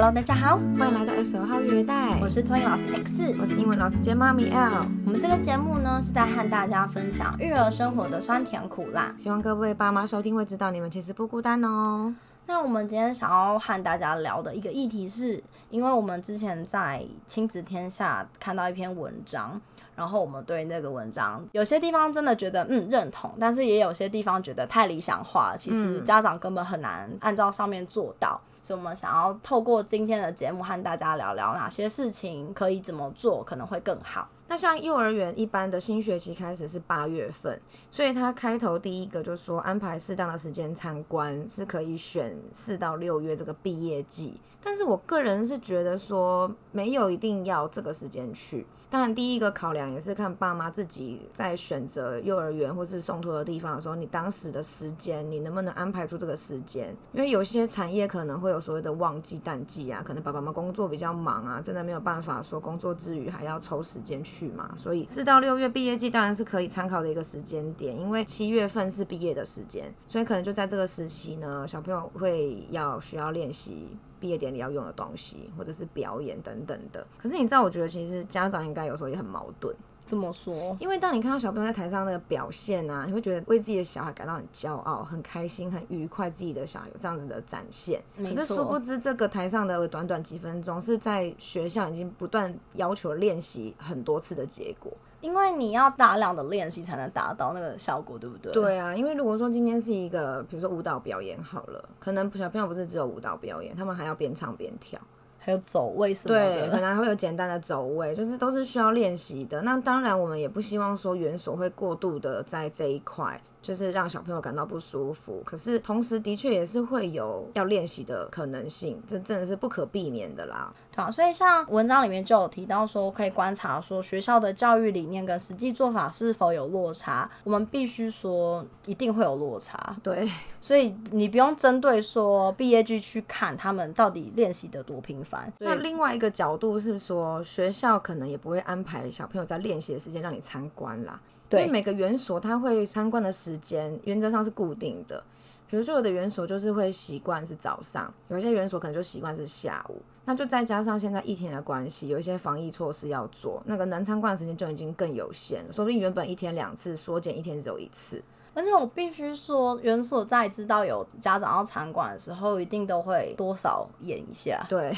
[0.00, 4.86] Hello，大家好，欢迎来到 X 号育儿袋，我是托婴老师 X，我是英文老师兼妈咪 L。
[5.04, 12.14] 我们这个节目呢是在和大家分享育儿生活的酸甜苦辣，希望各位爸妈收听会知道你们其实不孤单哦。
[12.46, 19.60] 那我们今天想要和大家聊的一个议题是，因为我们之前在亲子天下看到一篇文章。
[19.96, 25.58] 然后我们对那个文章有些地方真的觉得嗯认同，但是也有些地方觉得太理想化了。
[25.58, 34.28] 其实家长根本很难按照上面做到，嗯、所以我们想要透过今天的节目和大家聊聊哪些事情可以怎么做可能会更好。
[34.48, 44.40] 那像幼儿园一般的新学期开始是八月份，所以他开头第一个就说安排适当的时间参观是可以选四到六月这个毕业季。
[44.60, 48.66] 但是我个人是觉得说没有一定要这个时间去。
[48.90, 56.88] 当然，第一个考量也是看爸妈自己在选择幼儿园或是送托的地方的时候，你当时的时间，你能不能安排出这个时间？
[57.12, 64.72] 因为有些产业可能会有所谓的旺季淡季啊，可能爸爸妈妈工作比较忙啊，真的没有办法说工作之余还要抽时间去去嘛。
[64.76, 73.88] 所以四到六月毕业季当然是可以参考的一个时间点，因为七月份是毕业的时间，所以可能就在这个时期呢，小朋友会要需要练习。
[74.20, 77.06] 毕业典礼要用的东西，或者是表演等等的。
[77.16, 79.72] 可是你知道，我觉得其实家长应该有时候也很矛盾。
[80.08, 80.74] 怎么说？
[80.80, 88.02] 因为当你看到小朋友在台上那个表现啊，你会觉得为自己的小孩感到很骄傲、很开心、很愉快，自己的小孩有这样子的展现。
[88.16, 94.90] 可是殊不知，这个台上的短短几分钟，是在学校已经不断要求练习很多次的结果。
[95.20, 98.52] 因为你要大量的练习才能达到那个效果，对不对？
[98.52, 105.00] 对啊，因为如果说今天是一个，比如说舞蹈表演好了，可能小朋友不是只有舞蹈表演，他们还要边唱边跳，
[105.48, 109.62] 还有走位什么的，对，可能还会有简单的走位，就是都是需要练习的。
[109.62, 113.40] 那当然，我们也不希望说园所会过度的在这一块。
[113.60, 120.72] 就是让小朋友感到不舒服，可是同时的确也是会有要练习的可能性，这真的是不可避免的啦。
[120.96, 127.30] 好，所以像文章里面就有提到说，可以观察说学校的教育理念跟实际做法是否有落差。
[127.44, 130.28] 我们必须说一定会有落差，对。
[130.60, 135.52] 所以你不用针对说毕业季去看他们到底练习的多频繁。
[135.58, 141.20] 那另外一个角度是说，学校可能也不会安排小朋友在练习的时间让你参观啦。
[141.48, 145.22] 对，因为每个园所他会参观的时间原则上是固定的，
[145.68, 158.22] 比如说有的园所就是会习惯是早上，有一些园所可能就习惯是下午，那就再加上现在疫情的关系，有一些防疫措施要做，那个能参观的时间就已经更有限了，说不定原本一天两次，缩减一天只有一次。
[158.54, 164.66] 而且我必须说，园所在知道有家长要参观的时候，一定都会多少演一下。
[164.68, 164.92] 对。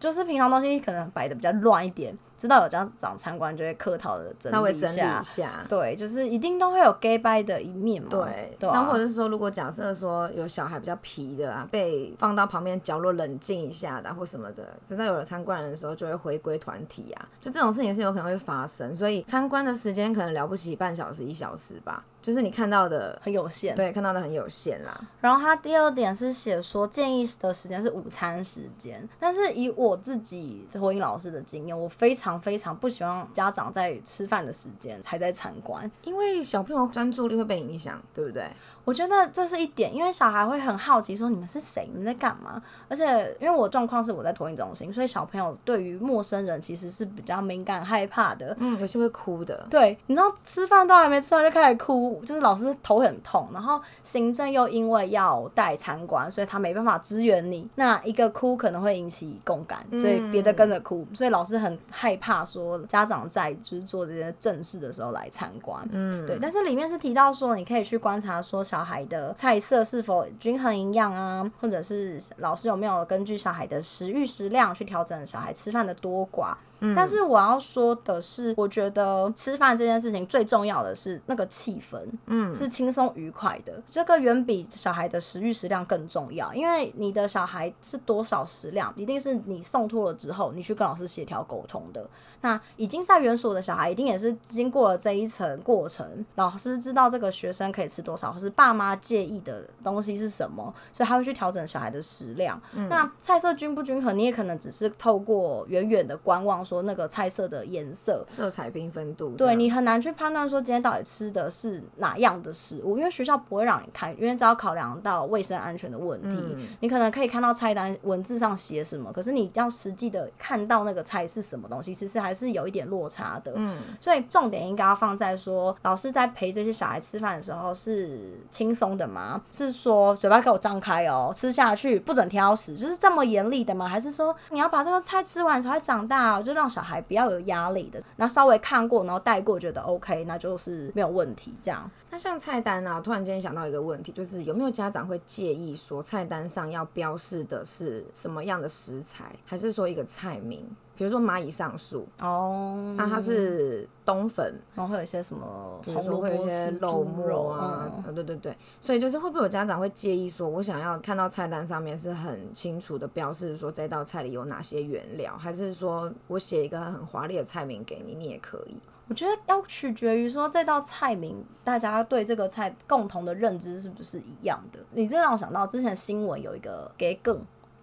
[0.00, 5.62] 就是平常东西可能摆的比较乱一点，知道有家长参观就会客套的稍微整理一下。
[5.68, 8.08] 对，就是一定都会有假掰的一面嘛。
[8.10, 17.28] 对，那、啊、或者是说，如果假设说有小孩比较皮的啊，被放到旁边角落冷静一下的、啊，或什么的，直到有了参观人的时候，就会回归团体啊。
[17.38, 23.76] 就这种事情是有可能会发生，所以参观的时间可能了不起半小时一小时吧，就是你看到的很有限。
[23.76, 24.98] 对，看到的很有限啦。
[25.20, 29.89] 然后他第二点是写说，建议的时间是午餐时间，但是以我。
[29.90, 38.48] 我自己托婴老师的经验，我非常非常不喜欢家长在吃饭的时间还在参观，因为小朋友专注力会被影响，对不对？
[38.84, 42.62] 我觉得这是一点，因为小孩会很好奇说，你们是谁，你们在干嘛？
[42.88, 49.66] 而且因为我状况是我在托婴中心，所以小朋友对于陌生人其实是比较敏感害怕的，嗯，有些会哭的。
[49.68, 59.79] 对，你知道吃饭都还没吃完就开始哭，就是老师头很痛，然后行政又因为要带参观，所以他没办法支援你，那一个哭可能会引起共感。
[59.98, 66.38] 所以别的跟着哭，所以老师很害怕说家长在就是做这些正事的时候来参观，嗯，对。
[66.40, 76.54] 但是里面是提到说，你可以去观察说小孩的菜色是否均衡营养啊，或者是老师有没有根据小孩的食欲食量去调整小孩吃饭的多寡。
[76.94, 83.82] 但是我要说的是，我觉得吃饭这件事情最重要的是那个气氛，嗯，是轻松愉快的。
[83.90, 92.08] 这个远比小孩的食欲食量更重要，因为你的小孩是多少食量，一定是你送托了之后，你去跟老师协调沟通的。
[92.42, 102.58] 那已经在园所的小孩，一定也是经过了这一层过程，老师知道这个学生可以吃多少，或是爸妈介意的东西是什么，所以他会去调整小孩的食量。
[102.72, 106.64] 嗯，那菜色均不均衡，你也可能只是透过远远的观望。
[106.70, 123.52] 说那个菜色的颜色、色彩缤纷度，对，你很难去判断说今天到底吃的是哪样的食物，因为学校不会让你看，因为只要考量到卫生安全的问题，嗯、你可能可以看到菜单文字上写什么，可是你要实际的看到那个菜是什么东西，其实还是有一点落差的。
[123.56, 129.42] 嗯，所以重点应该要放在说，老师在陪这些小孩吃饭的时候是轻松的吗？
[129.50, 133.88] 是说嘴巴给我张开哦，吃下去不准挑食，就是这么严厉的吗？
[133.88, 138.00] 还是说你要把这个菜吃完才会长大哦，就让小孩不要有压力的？
[138.16, 141.54] 那稍微看过，然后带过，觉得 OK，那就是没有问题。
[141.62, 141.90] 这样。
[142.10, 150.68] 那像菜单啊，突然间想到一个问题，就是有没有家长会介意说菜单上要标示的是什么样的食材，还是说一个菜名？
[151.00, 168.76] 比如说蚂蚁上树哦，那它是冬粉，然后会有一些什么，比如说会有一些肉末啊，嗯、对对对，所以就是会不会有家长会介意说，我想要看到菜单上面是很清楚的标示说这道菜里有哪些原料，还是说我写一个很华丽的菜名给你，你也可以？
[169.08, 174.78] 我觉得要取决于说这道菜名大家对这个菜共同的认知是不是一样的。
[174.90, 177.42] 你这让我想到之前新闻有一个给梗。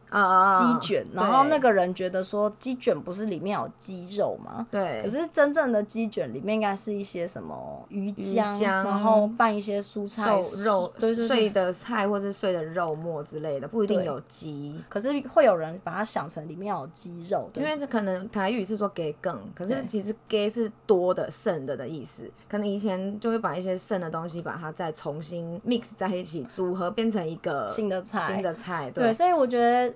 [0.09, 4.65] 啊，鸡卷，然后那个人觉得说鸡卷不是里面有鸡肉吗？
[4.71, 5.01] 对。
[5.03, 14.79] 可是真正的鸡卷里面应该是一些什么鱼浆，然后拌一些蔬菜肉，对对对，碎的菜或是碎的肉末之类的，不一定有鸡。
[14.87, 22.31] 可是会有人把它想成里面有鸡肉，因为这可能台语是说给更，可是其实给是多的剩的的意思。
[22.47, 28.89] 可能以前就会把一些剩的东西把它再重新 mix 在一起，组合变成一个新的菜，新的菜。
[28.91, 29.93] 对，对，所以我觉得。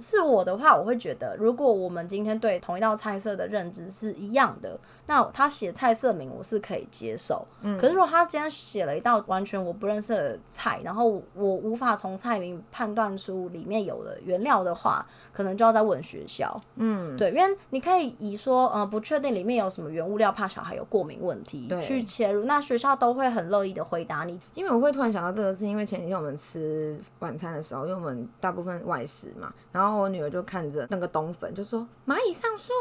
[0.00, 7.46] 是我的话，我会觉得，如果我们今天对同一道菜色的认知是一样的，那他写菜色名我是可以接受。
[7.60, 16.58] 嗯，可是如果他今天写了一道完全我不认识的菜，然后我无法从菜名判断出里面有的原料的话，可能就要再问学校。
[16.76, 24.40] 嗯，对，因为你可以以说，呃，不确定里面有什么原物料，怕小孩有过敏问题对去切入，那学校都会很乐意的回答你。
[24.54, 29.89] 因为我会突然想到这个，是因为前几天我们吃晚餐的时候，因为我们大部分外食嘛，然后。
[29.90, 32.72] 然后我女儿就看着那个冬粉，就说蚂蚁上树，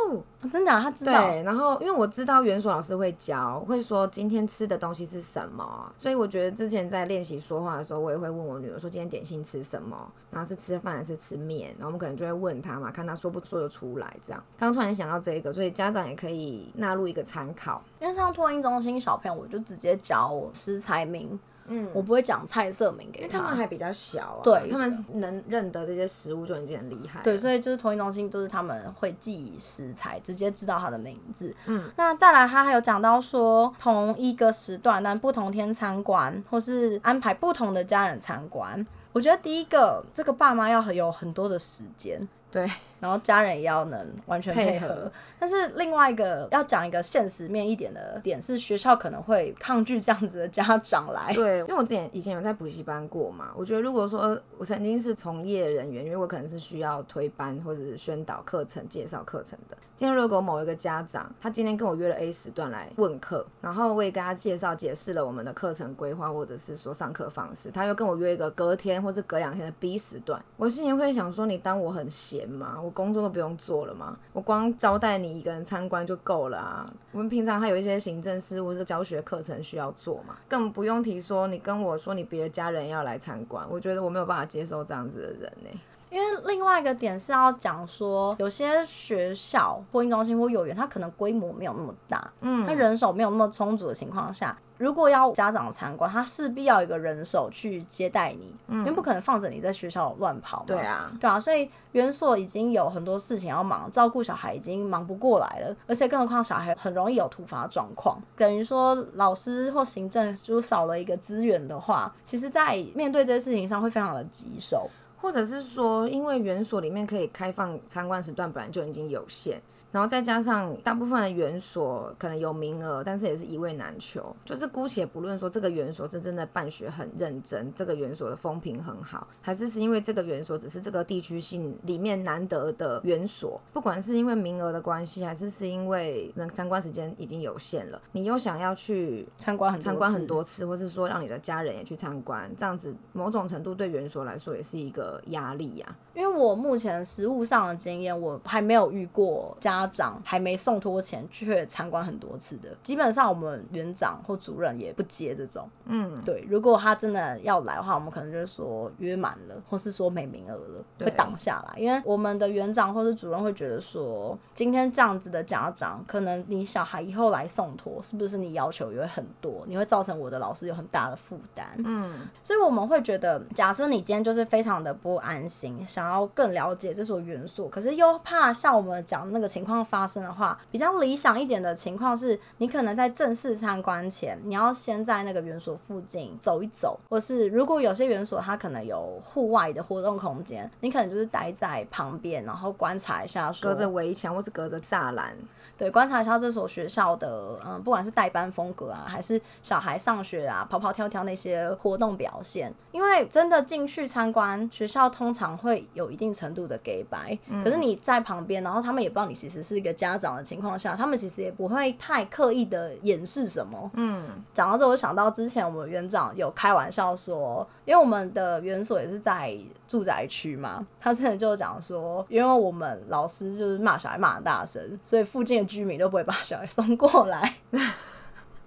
[0.41, 1.27] 哦，真的，她知道。
[1.27, 9.97] 对，然后因为我知道园所老师会教，会说今天吃的东西是什么，所以我觉得之前在练习说话的时候，我也会问我女儿说今天点心吃什么，
[10.29, 14.43] 然后是吃饭还是吃面，然后我们可能就会问她嘛，看她说不说得出来这样。
[14.59, 17.81] 刚突然想到这个，所以家长也可以纳入一个参考。
[17.99, 21.39] 因为像托婴中心小朋友，我就直接教食材名。
[21.69, 27.21] 嗯，我不会讲菜色名给他，因为他们还比较小啊，对，他们能认得这些食物就已经很厉害。
[27.23, 31.55] 对，所以就是同一中心，就是他们会记食材，直接知道它的名字。
[31.65, 38.85] 嗯，那再来，他还有讲到说，同一个时段但不同天参观，或是安排不同的家人参观。
[39.11, 42.27] 我觉得第一个，这个爸妈要很有很多的时间。
[42.51, 42.69] 对，
[42.99, 51.33] 然后家人也要能完全配合，配合，但是另外一个要讲一个现实面一点的点是，学校可能会抗拒这样子的家长来。
[51.33, 59.77] 对，因为我之前以前有在补习班过嘛，我觉得如果说我曾经是从业人员，因为我可能是需要推班或者是宣导课程、介绍课程的。
[59.95, 72.49] 今天如果某一个家长，他今天跟我约了 A 时段来问课，然后我也跟他介绍解释了我们的课程规划或者是说上课方式，他又跟我约一个隔天或是隔两天的 B 时段，我心里会想说，你当我很闲。
[72.81, 74.17] 我工作都不用做了吗？
[74.33, 76.93] 我光招待你一个人参观就够了啊！
[77.11, 85.79] 我们平常还有一些行政事务是教学课程需要做嘛，更不用提说你跟我说你别的家人要来参观，我觉得我没有办法接受这样子的人呢、
[86.09, 114.89] 因为另外一个点是要讲说，有些学校、婚姻中心或幼儿园，它可能规模没有那么大，嗯，它人手没有那么充足的情况下，如果要家长参观，他势必要有一个人手去接待你，嗯，因为不可能放着你在学校乱跑嘛，对啊，对啊，所以园所已经有很多事情要忙，照顾小孩已经忙不过来了，而且更何况小孩很容易有突发状况，等于说老师或行政就少了一个资源的话，其实在面对这些事情上会非常的棘手。
[115.21, 119.61] 或者是说，因为园所里面可以开放参观时段本来就已经有限。
[119.91, 124.35] 然后再加上大部分的园所可能有名额，但是也是一位难求。
[124.45, 133.59] 就是姑且不论说这个园所是真的办学很认真，这个园所的风评很好，还是是因为这个园所只是这个地区性里面难得的园所。
[133.73, 145.97] 不管是因为名额的关系，还是是因为能参观时间已经有限了，你又想要去参观很参观很多次，或是说让你的家人也去参观，这样子某种程度对园所来说也是一个压力呀、啊。
[146.13, 149.78] 因为我目前实务上的经验，我还没有遇过家。
[149.79, 155.69] 家长还没送托前却参观很多次的，基本上我们园长或主任也不接这种。
[155.85, 161.79] 嗯，对，如果他真的要来的话，我们可能就是说约满了，或是说没名额了，会挡下来。
[161.79, 169.63] 因为我们的园长或是主任会觉得说，今天这样子的家长，可能你小孩以后来送托，是不是你要求也会很多？
[169.67, 171.67] 你会造成我的老师有很大的负担。
[171.85, 195.35] 嗯，所以我们会觉得，假设你今天就是非常的不安心，想要更了解这所园所，可是又怕像我们讲的那个情况发生的话，比较理想一点的情况是，你可能在正式参观前，你要先在那个园所附近走一走，或是如果有些园所它可能有户外的活动空间，你可能就是待在旁边，然后观察一下说，隔着围墙或是隔着栅栏，
[195.77, 213.89] 对，观察一下这所学校的，嗯，不管是代班风格啊，还是小孩上学啊，跑跑跳跳那些活动表现，因为真的进去参观学校，通常会有一定程度的给白，嗯，可是你在旁边，然后他们也不知道你其实是一个家长的情况下，他们其实也不会太刻意的掩饰什么。
[213.93, 219.55] 嗯，讲到这，我想到之前我们园长有开玩笑说，因为我们的园所也是在
[219.87, 227.55] 住宅区嘛，他之前就讲说，因为我们老师就是骂小孩骂的大声，所以附近的居民都不会把小孩送过来。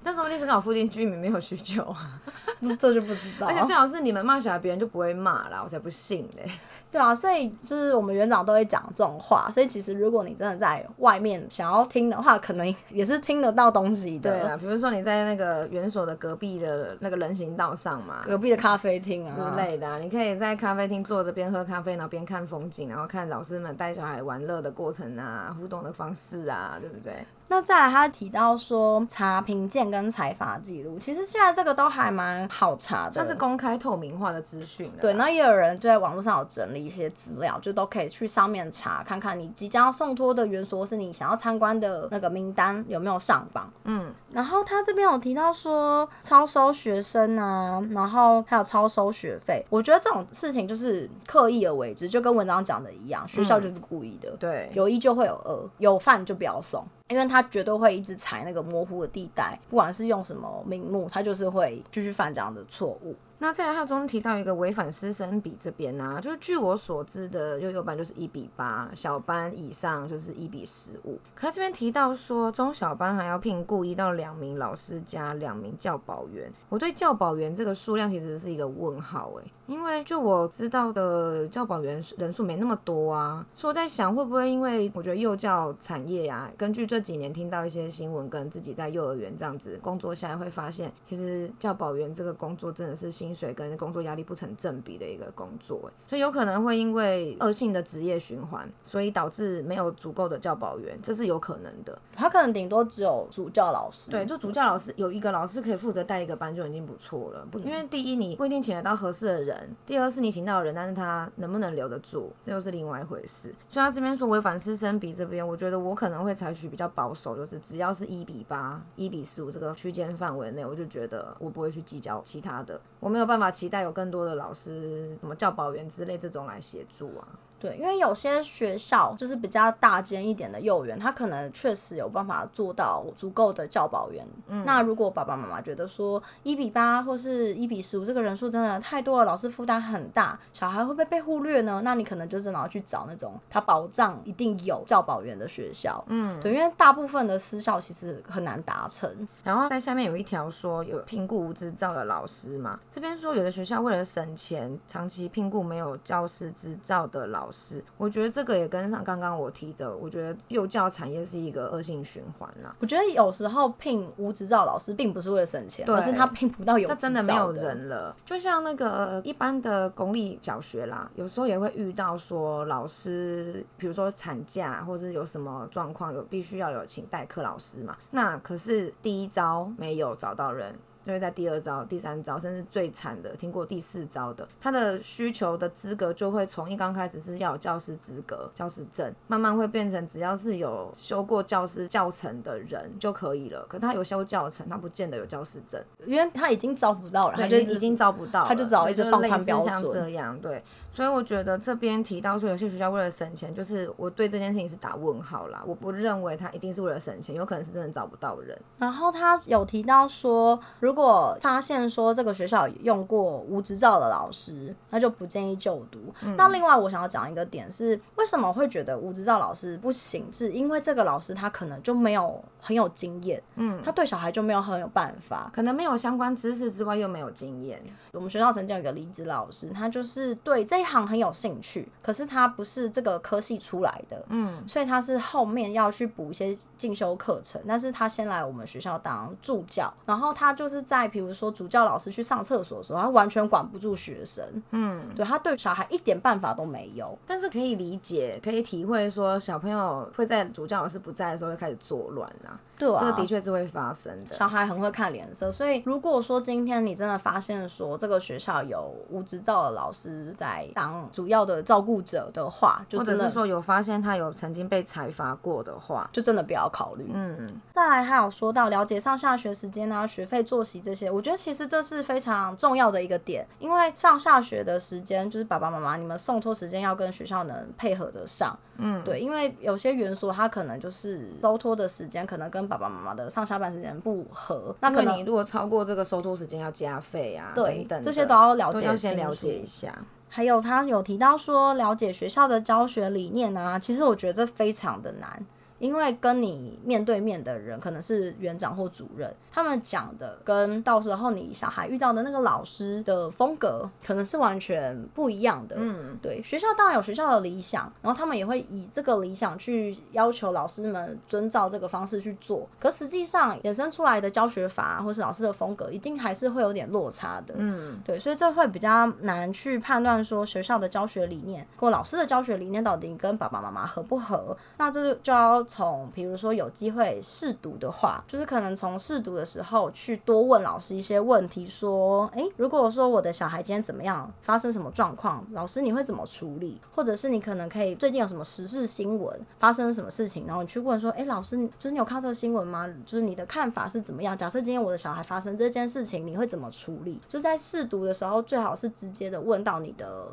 [0.05, 2.21] 但说不定是刚好附近居民没有需求啊，
[2.77, 3.47] 这就不知道。
[3.47, 6.51] 而且最好是你们骂小孩，别人就不会骂啦，我才不信嘞。
[6.93, 14.31] 对啊，所以就是我们园长都会讲这种话，所以其实如果你真的在外面想要听的话，可能也是听得到东西的。
[14.31, 27.25] 对啊，比如说你在那个园所的隔壁的那个人行道上嘛，隔壁的咖啡厅啊之类的啊，你可以在咖啡厅坐着边喝咖啡，然后边看风景，然后看老师们带小孩玩乐的过程啊，互动的方式啊，对不对？
[27.53, 34.91] 那再来，他提到说查评鉴跟裁罚记录，其实现在这个都还蛮好查的，它是公开透明化的资讯。
[34.99, 43.71] 对，那也有人就在网络上有整理一些资料，就都可以去上面查，看看你即将要送托的园所是你想要参观的那个名单有没有上榜。
[43.85, 54.31] 嗯，然后他这边有提到说超收学生啊，然后还有超收学费，我觉得这种事情就是刻意而为之，就跟文章讲的一样，学校就是故意的。
[54.31, 56.83] 嗯、对，有一就会有二，有犯就不要送。
[57.13, 63.15] 因为他绝对会一直踩那个模糊的地带，不管是用什么名目，他就是会继续犯这样的错误。
[63.39, 71.19] 那在他中提到一个违反师生比这边呢、啊，就是据我所知的幼幼班就是一比八，小班以上就是一比十五。
[71.35, 76.49] 可他这边提到说，中小班还要聘雇一到两名老师加两名教保员。
[76.69, 93.33] 我对教保员这个数量其实是一个问号哎，因为就我知道的教保员人数没那么多啊，所以我在想会不会因为我觉得幼教产业呀、啊，根据这几年听到一些新闻跟自己在幼儿园这样子工作下来，会发现其实教保员这个工作真的是薪。
[93.33, 101.99] 水跟工作压力不成正比的一个工作，所以有可能会因为恶性的职业循环，所以导致没有足够的教保员，这是有可能的。
[102.15, 107.47] 他可能顶多只有主教老师，对，就主教老师有一个老师可以负责带一个班就已经不错了。
[107.51, 113.55] 不，因为第一你不一定请得到合适的人，第二是你请到的人，但是他能不能留得住，这又是另外一回事。
[113.69, 122.81] 所以他这边说违反师生比这边，我觉得我可能会采取比较保守，就是只要是一比八、一比十五这个区间范围内，我就觉得我不会去计较其他的。
[123.01, 127.27] 我没有办法期待有更多的老师，什么教保员之类这种来协助啊。
[127.63, 134.27] 对，因为有些学校就是比较大间一点的幼儿园，他可能确实有办法做到足够的教保员。
[134.49, 141.81] 嗯，那如果爸爸妈妈觉得说一比八或是一比十五这个人数真的太多了，老师负担很大，小孩会不会被忽略呢？
[141.85, 146.05] 那你可能就真的要去找那种他保障一定有教保员的学校。
[146.09, 149.09] 嗯，对，因为大部分的私校其实很难达成。
[149.45, 157.63] 然后在下面有一条说有聘雇无执照的老师嘛，这边说有的学校为了省钱，长期聘雇没有教师执照的老师。
[157.73, 162.75] 是，我觉得这个也跟上刚刚我提的，我觉得幼教产业是一个恶性循环啦。
[162.81, 168.17] 我觉得有时候聘无执照老师并不是为了省钱，而是他聘不到有执照的，真的没有人了。
[168.25, 177.97] 就像那个一般的公立小学啦，有时候也会遇到说老师，比如说产假或者有什么状况，有必须要有请代课老师嘛。
[178.11, 180.75] 那可是第一招没有找到人。
[181.05, 193.65] 就会在第二招、第三招，甚至最惨的，听过第四招的，他的需求的资格就会从一刚开始是要有教师资格、教师证，慢慢会变成只要是有修过教师教程的人就可以了。
[193.69, 200.63] 可他有修教程，他不见得有教师证，因为他已经招不到了，他就已经招不到，他就只好一直放宽标准，像这样对。
[200.93, 205.63] 所以我觉得这边提到说有些学校为了省钱，就是我对这件事情是打问号啦。
[205.67, 208.59] 我不认为他一定是为了省钱，有可能是真的找不到人。
[208.79, 215.99] 然后他有提到说，如如果发现说这个学校用过无执照的老师，那就不建议就读。
[216.21, 220.31] 嗯、那另外我想要讲一个点是，为什么会觉得无执照老师不行？
[220.31, 227.81] 是因为这个老师他可能就没有很有经验，嗯，他对小孩就没有很有办法，可能没有相关知识之外又没有经验。
[228.13, 252.59] 我们学校曾经有一个离职老师，他就是对这一行很有兴趣，可是他不是这个科系出来的，嗯，所以他是后面要去补一些进修课程，但是他先来我们学校当助教，然后他就是在比如说主教老师去上厕所的时候，他完全管不住学生，嗯，对，他对小孩一点办法都没有，但是可以理解，可以体会说小朋友会在主教老师不在的时候会开始作乱啊。
[252.79, 254.35] 对啊，这个的确是会发生的。
[254.35, 267.09] 小孩很会看脸色，所以如果说今天你真的发现说这个学校有无执照的老师在当主要的照顾者的话，就真的或者是说有发现他有曾经被裁罚过的话，就真的不要考虑。
[267.13, 278.59] 嗯，再来还有说到了解上下学时间啊、学费、作息这些，我觉得其实这是非常重要的一个点，因为上下学的时间就是爸爸妈妈你们送托时间要跟学校能配合得上。
[278.79, 289.95] 嗯，对，因为有些园所它可能就是收托的时间可能跟爸爸妈妈的上下班时间不合，那可能你如果超过这个收托时间要加费啊，对等等，这些都要了解，要先了解一下。
[290.29, 295.47] 还有他有提到说了解学校的教学理念啊，其实我觉得这非常的难。
[295.83, 305.75] 因为跟你面对面的人可能是园长或主任，他们讲的跟到时候你小孩遇到的那个老师的风格可能是完全不一样的。
[305.77, 312.69] 嗯，对，学校当然有学校的理想，然后他们也会以这个理想去要求老师们遵照这个方式去做。
[312.79, 317.55] 可实际上衍生出来的教学法或是老师的风格，一定还是会有点落差的。
[317.59, 324.57] 嗯，对，所以这会比较难去判断说学校的教学理念或老师的教学理念到底跟爸爸妈妈合不合。
[324.79, 325.67] 那这就要。
[325.73, 336.79] 从比如说有机会试读的话，就是可能从试读的时候去多问老师一些问题，说，诶，如果说我的小孩今天怎么样，发生什么状况，老师你会怎么处理？
[336.95, 342.87] 或者是你可能可以最近有什么时事新闻发生什么事情，然后你去问说，诶，老师，就是你有看这个新闻吗？
[343.07, 344.37] 就是你的看法是怎么样？
[344.37, 347.19] 假设今天我的小孩发生这件事情，你会怎么处理？
[347.27, 350.27] 就在试读的时候，最好是直接的问到你的。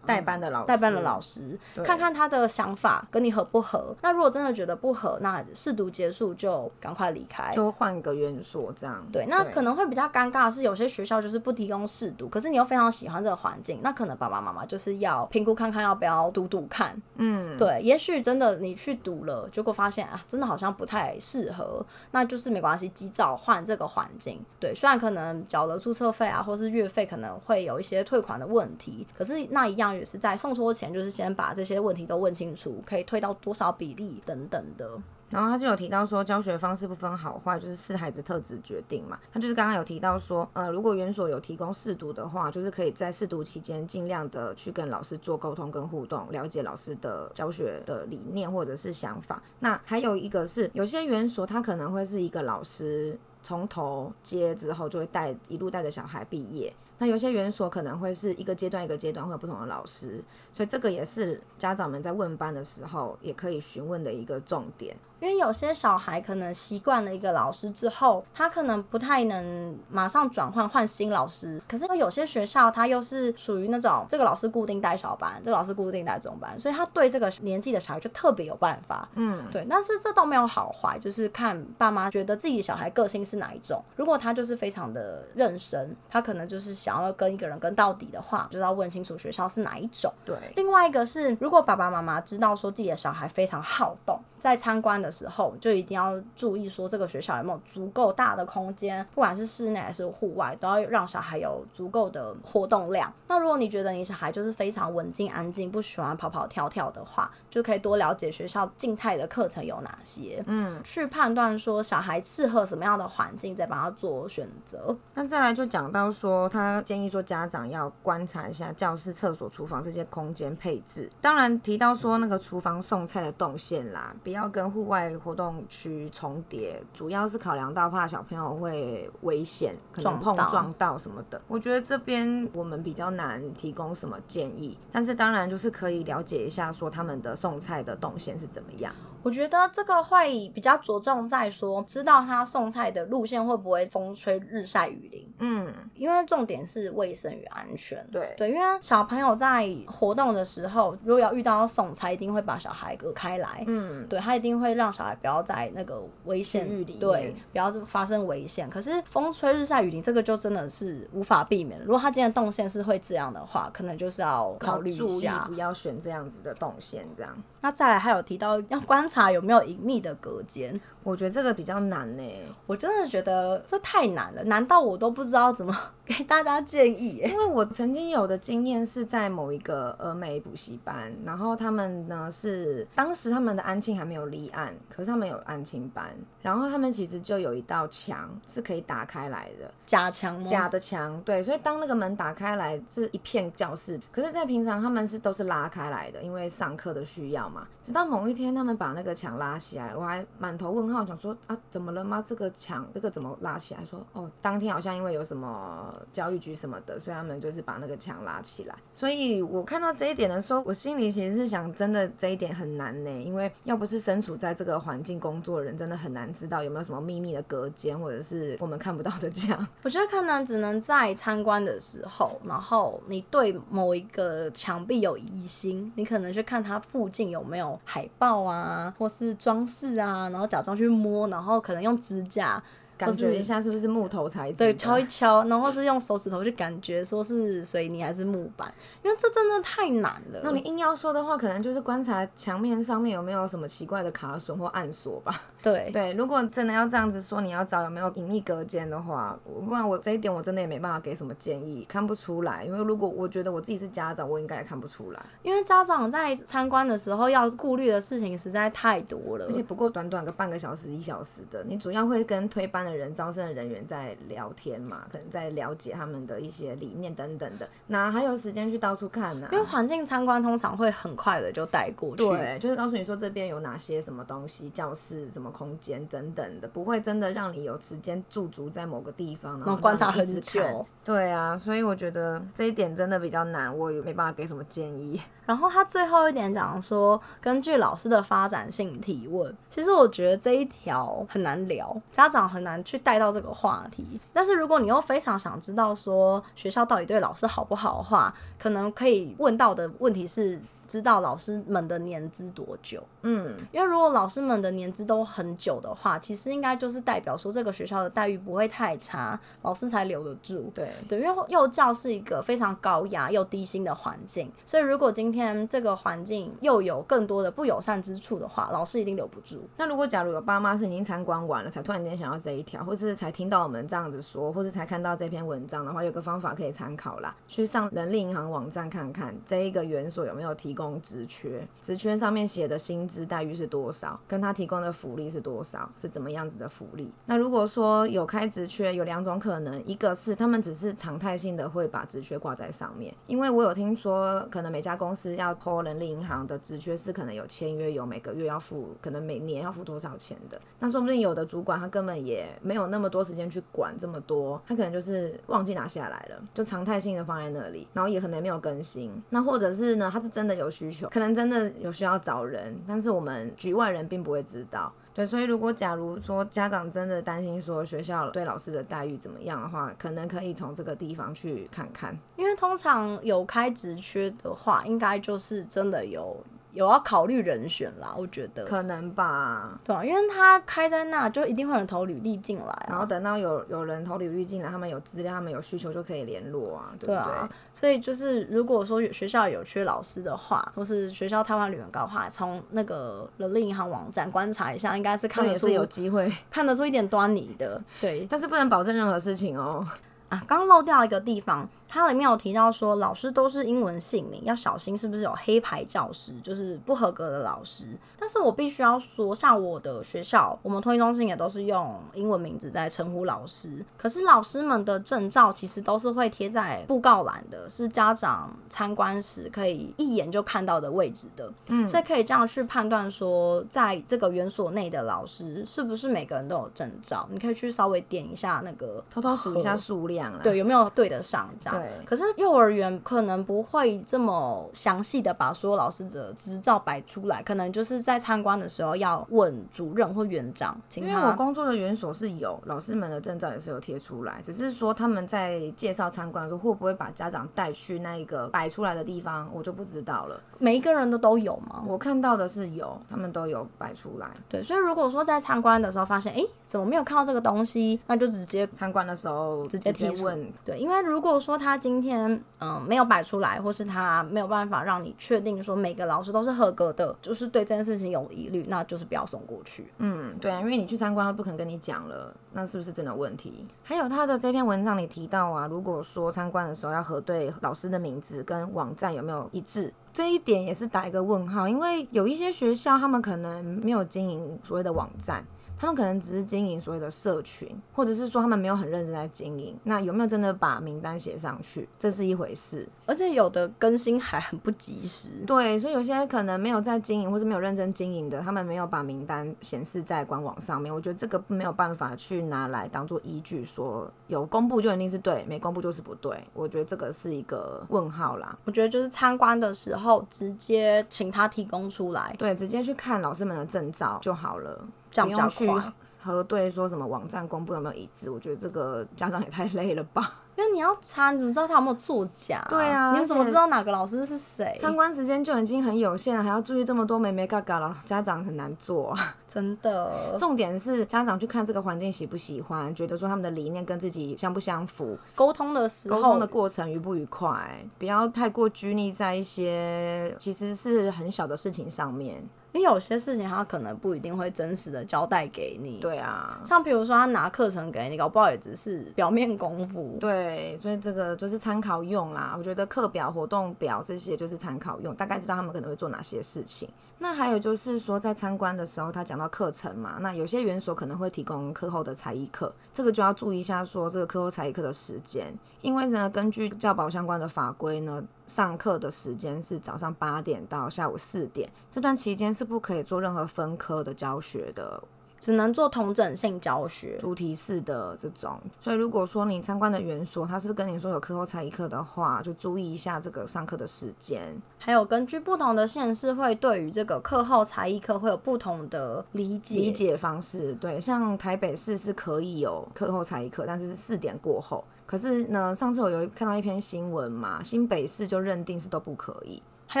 [0.08, 3.94] 代班的老师，代班的老师，看看他的想法跟你合不合。
[4.00, 9.06] 那如果真的觉得不合，那试读结束就赶快离开，就换个园所这样。
[9.12, 16.98] 对，那可能会比较尴尬的是，有些学校就是不提供试读，可是你又非常喜欢这个环境，那可能爸爸妈妈就是要评估看看要不要读读看。
[17.16, 24.40] 嗯，对，也许真的你去读了，结果发现啊，真的好像不太适合，那就是没关系，及早换这个环境。
[24.58, 29.97] 对，虽然可能缴了注册费啊，或是月费可能会有一些退款的问题，可是那一样。
[29.98, 34.90] 也是在送托前，就是先把这些问题都问清楚，可以推到多少比例等等的。
[35.30, 39.18] 然后他就有提到说，教学方式不分好坏，就是视孩子特质决定嘛。
[39.30, 49.42] 他就是刚刚有提到说，呃，如果园所有提供试读的话，就是可以在试读期间尽量的去跟老师做沟通跟互动，了解老师的教学的理念或者是想法。
[49.58, 56.72] 那还有一个是，有些园所他可能会是一个老师从头接之后，就会带一路带着小孩毕业。
[56.98, 64.96] 那有些园所可能会是一个阶段一个阶段会有不同的老师，所以这个也是家长们在问班的时候也可以询问的一个重点。
[65.20, 71.60] 因为有些小孩可能习惯了一个老师之后，他可能不太能马上转换换新老师。
[71.68, 79.08] 可是有些学校他又是属于那种这个老师固定带小班，这个老师固定带中班，所以他对这个年纪的小孩就特别有办法。
[79.14, 79.66] 嗯，对。
[79.68, 83.82] 但是这都没有好坏，就是看爸妈觉得自己小孩个性是哪一种。
[83.96, 90.12] 如果他就是非常的认生，他可能就是想要跟一个人跟到底的话，就要问清楚学校是哪一种。
[90.24, 90.36] 对。
[90.56, 95.08] 另外一个是，如果爸爸妈妈知道说自己的小孩非常好动，在参观的。
[95.18, 103.12] 时候就一定要注意，说这个学校有没有足够大的空间，不管是室内还是户外，都要让小孩有足够的活动量。
[103.26, 114.94] 那如果你觉得你小孩就是非常文静安静，不喜欢跑跑跳跳的话，就可以多了解学校静态的课程有哪些，嗯，去判断说小孩适合什么样的环境，再帮他做选择。
[115.14, 121.10] 那再来就讲到说，他建议说家长要观察一下教室、厕所、厨房这些空间配置。
[121.20, 124.98] 当然提到说那个厨房送菜的动线啦，不要跟户外。
[125.24, 131.40] 活动区重叠，主要是考量到怕小朋友会危险，可能碰撞到什么的。
[131.48, 138.92] 我觉得这边我们比较难提供什么建议，但是当然就是可以了解一下，说他们的送菜的动线是怎么样。
[139.22, 145.32] 我觉得这个会比较着重在说，知道他送菜的路线会不会风吹日晒雨淋。
[145.40, 148.06] 嗯，因为重点是卫生与安全。
[148.10, 153.64] 对对，因为小朋友在活动的时候，如果要遇到送菜，一定会把小孩隔开来。
[153.66, 158.68] 嗯，对，他一定会让小孩不要在那个危险域里，对，不要发生危险。
[158.68, 161.80] 可是风吹日晒雨淋，这个就真的是无法避免。
[161.80, 167.36] 如果他今天动线是会这样的话，可能就是要考虑一下，不要选这样子的动线，这样。
[167.60, 172.22] 那再来还有提到要观察有没有隐秘的隔间，我觉得这个比较难呢。
[172.66, 177.22] 我真的觉得这太难了，难道我都不知道怎么 给大家建议？
[177.24, 186.06] 因为我曾经有的经验是在某一个峨眉补习班，然后他们呢是当时他们的安庆还没有立案，可是他们有安庆班，
[186.42, 190.44] 然后他们其实就有一道墙是可以打开来的，假墙吗？
[190.44, 197.66] 假的墙，对，所以当那个门打开来是一片教室，可是，在平常他们是都是拉开来的，因为上课的需要嘛。
[197.82, 202.20] 直到某一天，他们把那个墙拉起来，我还满头问号，想说啊，怎么了吗？
[202.26, 203.84] 这个墙，这个怎么拉起来？
[203.84, 208.74] 说哦，当天好像因为有什么教育局什么的，所以他们就是把那个墙拉起来。
[208.92, 219.64] 所以我看到这一点的时候，我心里其实是想，真的这一点很难呢，因为要不是身处在这个环境工作的人，真的很难知道有没有什么秘密的隔间，或者是我们看不到的墙。
[219.84, 227.38] 我觉得可能只能在参观的时候，然后你对某一个墙壁有疑心，你可能去看它附近有。
[227.38, 230.28] 有没有海报啊，或是装饰啊？
[230.30, 232.62] 然后假装去摸，然后可能用指甲。
[232.98, 234.58] 感觉一下是不是木头材质？
[234.58, 238.72] 对，敲一敲，然后是用手指头去感觉，说是水泥还是木板，
[239.04, 240.40] 因为这真的太难了。
[240.42, 245.40] 那你硬要说的话，可能就是观察墙面上面有没有什么奇怪的卡榫或暗锁吧。
[245.62, 252.64] 对 对，如果真的要这样子说，你要找有没有隐秘隔间的话，不然我这一点我真的也没办法给什么建议，看不出来。
[252.64, 255.22] 因为如果我觉得我自己是家长，我应该也看不出来。
[255.42, 269.46] 因为家长在参观的时候要顾虑的事情实在太多了，而且不过短短个半个小时、一小时的，你主要会跟推班的人、招生的人员在聊天嘛，可能在了解他们的一些理念等等的，哪还有时间去到处看呢？
[269.46, 269.50] 啊？
[269.52, 280.86] 因为环境参观通常会很快的就带过去，对，就是告诉你说这边有哪些什么东西，教室什么空间等等的，不会真的让你有时间驻足在某个地方，然后观察很久。
[281.04, 285.18] 对啊，所以我觉得这一点真的比较难，我也没办法给什么建议。
[285.46, 294.04] 然后他最后一点讲说，根据老师的发展性提问，其实我觉得这一条很难聊，家长很难去带到这个话题。
[294.32, 300.60] 但是如果你又非常想知道说学校到底对老师好不好的话，可能可以问到的问题是。
[300.88, 303.00] 知道老师们的年资多久？
[303.22, 310.72] 嗯，因为如果老师们的年资都很久的话，其实应该就是代表说这个学校的待遇不会太差，老师才留得住。
[310.74, 319.68] 对对，因为幼教是一个非常高压又低薪的环境，所以如果今天这个环境又有更多的不友善之处的话，老师一定留不住。
[319.76, 337.10] 那如果假如有爸妈是已经参观完了，才突然间想要这一条，或是才听到我们这样子说，或是才看到这篇文章的话，有个方法可以参考啦，去上人力银行网站看看这一个园所有没有提供职缺，职缺上面写的薪资待遇是多少，跟他提供的福利是多少，是怎么样子的福利？
[337.26, 350.60] 那如果说有开职缺，有两种可能，一个是他们只是常态性的会把职缺挂在上面，因为我有听说，可能每家公司要 call 人力银行的职缺是可能有签约，有每个月要付，可能每年要付多少钱的。
[350.78, 359.10] 那说不定有的主管他根本也没有那么多时间去管这么多，他可能就是忘记拿下来了，就常态性的放在那里，然后也可能没有更新。
[359.30, 361.08] 那或者是呢，他是真的有需求。
[361.08, 364.92] 可能真的有需要找人，但是我们局外人并不会知道。
[365.14, 372.16] 对，所以如果假如说家长真的担心说学校对老师的待遇怎么样的话，可能可以从这个地方去看看。
[372.36, 376.36] 因为通常有开职缺的话，应该就是真的有。
[376.78, 387.48] 有要考虑人选啦，我觉得可能吧，对啊，因为他开在那，就一定会有人投履历进来啊，然后等到有有人投履历进来，他们有资料，他们有需求就可以联络啊，对不对？
[387.74, 399.84] 所以就是如果说学校有缺老师的话，或是学校汰换率很高的话，从那个人力银行网站观察一下，应该是看得出有机会看得出一点端倪的，对，但是不能保证任何事情哦。
[400.28, 401.68] 啊，刚漏掉一个地方。
[401.88, 407.86] 它里面有提到说，老师都是英文姓名，要小心是不是有黑牌教师，就是不合格的老师。
[408.20, 413.84] 但是我必须要说，像我的学校，我们托育中心也都是用英文名字在称呼老师。
[413.96, 421.50] 可是老师们的证照其实都是会贴在布告栏的，是家长参观时可以一眼就看到的位置的。
[421.68, 427.26] 嗯，所以可以这样去判断说，在这个园所内的老师是不是每个人都有证照？
[427.30, 431.77] 你可以去稍微点一下那个，偷偷数一下数量啊，对，有没有对得上这样。
[431.78, 432.04] 对。
[432.04, 440.78] 可是幼儿园可能不会这么详细的把所有老师的执照摆出来，可能就是在参观的时候要问主任或园长。
[440.96, 450.40] 因为我工作的园所是有老师们的证照也是有贴出来，只是说他们在介绍参观的时候会不会把家长带去那一个摆出来的地方，我就不知道了。
[450.58, 451.84] 每一个人的都有吗？
[451.86, 454.28] 我看到的是有，他们都有摆出来。
[454.48, 460.52] 对，所以如果说在参观的时候发现，哎，怎么没有看到这个东西，那就直接参观的时候直接提问。
[460.64, 469.86] 对，因为如果说他他今天嗯、没有摆出来，或是他没有办法让你确定说每个老师都是合格的，就是对这件事情有疑虑，那就是不要送过去。
[469.98, 473.64] 嗯，对啊，因为你去参观，他不肯跟你讲了，那是不是真的问题？
[473.84, 479.92] 还有他的这篇文章里提到啊，如果说参观的时候要核对老师的名字跟网站有没有一致。
[480.12, 485.44] 这一点也是打一个问号，因为有一些学校他们可能没有经营所谓的网站。
[485.78, 489.74] 他们可能只是经营所谓的社群，或者是说他们没有很认真在经营。
[489.84, 492.86] 那有没有真的把名单写上去，这是一回事。
[493.06, 495.30] 而且有的更新还很不及时。
[495.46, 500.92] 对，所以有些可能没有在经营，或是没有认真经营的，他们没有把名单显示在官网上面。
[500.92, 506.36] 我觉得这个没有办法去拿来当做依据，说有公布就一定是对，没公布就是不对。
[506.52, 508.58] 我觉得这个是一个问号啦。
[508.64, 514.84] 我觉得就是参观的时候直接请他提供出来，对，直接去看老师们的证照就好了。
[515.14, 515.70] 不用去
[516.20, 520.44] 核对说什么网站公布有没有一致，我觉得这个家长也太 累了吧。
[520.56, 522.66] 因为你要查，你怎么知道他有没有作假？
[522.68, 524.76] 对啊，你怎么知道哪个老师是谁？
[524.76, 529.36] 参观时间就已经很有限了，还要注意这么多眉眉嘎嘎了，家长很难做啊。
[529.48, 542.44] 真的，重点是家长去看这个环境喜不喜欢，觉得说他们的理念跟自己相不相符，沟通的时候，沟通的过程愉不愉快，不要太过拘泥在一些其实是很小的事情上面。
[542.78, 545.98] 因为有些事情他可能不一定会真实的交代给你。
[545.98, 550.16] 对啊，像比如说他拿课程给你，搞不好也只是表面功夫。
[550.20, 552.54] 对，所以这个就是参考用啦。
[552.56, 556.88] 我觉得课表、活动表这些就是参考用，大概知道他们可能会做哪些事情。
[557.18, 568.22] 那还有就是说，在参观的时候，他讲到课程嘛，那有些园所可能会提供课后的才艺课，这个就要注意一下，说这个课后才艺课的时间，因为呢，根据教保相关的法规呢。
[568.48, 575.00] 上课的时间是早上八点到下午四点，这段期间是不可以做任何分科的教学的，
[575.38, 578.58] 只能做同整性教学、主题式的这种。
[578.80, 584.56] 所以如果说你参观的园所，他是跟你说有课后才艺课的话，就注意一下这个上课的时间。
[584.78, 590.72] 还有根据不同的县市，会对于这个课后才艺课会有不同的理解理解方式。
[590.76, 594.82] 对，像台北市是可以有课后才艺课，但是是四点过后。
[595.08, 600.00] 可是呢，上次我有看到一篇新闻嘛，新北市就认定是都不可以，还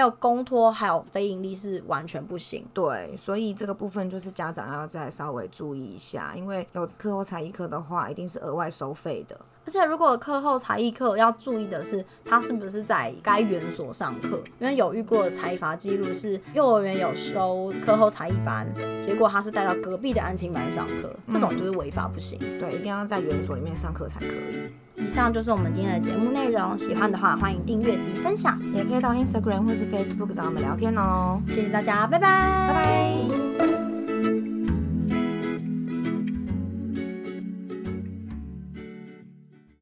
[0.00, 2.62] 有公托，还有非盈利是完全不行。
[2.74, 9.34] 对，所以这个部分就是家长要再稍微注意一下，因为有课后才艺课的话，一定是额外收费的。
[9.64, 14.38] 而且如果课后才艺课要注意的是，他是不是在该园所上课？
[14.58, 18.70] 因为有遇过的裁罚记录是，幼儿园有收课后才艺班，
[19.02, 22.38] 结果他是带到隔壁的安亲班上课，这种就是违法不行。
[22.42, 22.60] 嗯。
[22.60, 24.70] 对，一定要在园所里面上课才可以。
[24.98, 31.40] 以上就是我们今天的节目内容，喜欢的话欢迎订阅及分享，也可以到 Instagram 或是 Facebook 找我们聊天哦。
[31.48, 33.87] 谢谢大家，拜拜，拜拜。